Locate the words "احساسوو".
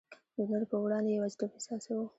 1.57-2.03